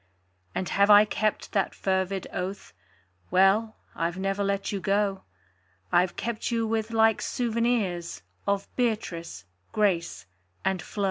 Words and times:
And 0.55 0.67
have 0.69 0.89
I 0.89 1.05
kept 1.05 1.51
that 1.51 1.75
fervid 1.75 2.25
oath? 2.33 2.73
Well 3.29 3.75
I've 3.95 4.17
never 4.17 4.43
let 4.43 4.71
you 4.71 4.79
go: 4.79 5.21
I've 5.91 6.15
kept 6.15 6.49
you 6.49 6.65
with 6.65 6.89
like 6.89 7.21
souvenirs 7.21 8.23
Of 8.47 8.67
Beatrice, 8.75 9.45
Grace 9.73 10.25
and 10.65 10.81
Flo. 10.81 10.99